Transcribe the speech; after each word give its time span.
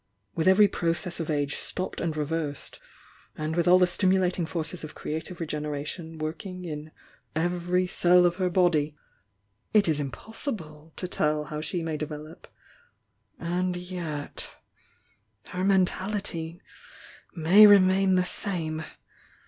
With 0.33 0.47
every 0.47 0.67
process 0.67 1.19
of 1.19 1.29
age 1.29 1.57
stopped 1.57 2.01
and 2.01 2.17
reversed, 2.17 2.79
and 3.37 3.55
with 3.55 3.67
all 3.67 3.77
the 3.77 3.85
stim 3.85 4.09
ulating 4.09 4.47
forces 4.47 4.83
of 4.83 4.95
creative 4.95 5.39
regeneration 5.39 6.17
working 6.17 6.65
in 6.65 6.89
every 7.35 7.85
cell 7.85 8.25
of 8.25 8.37
her 8.37 8.49
body 8.49 8.97
it 9.75 9.87
is 9.87 9.99
impossible 9.99 10.91
to 10.95 11.07
tell 11.07 11.43
how 11.43 11.61
she 11.61 11.83
may 11.83 11.97
develop— 11.97 12.47
and 13.39 13.77
yet— 13.77 14.49
her 15.49 15.63
mentality 15.63 16.63
may 17.35 17.67
remain 17.67 18.15
the 18.15 18.25
same! 18.25 18.83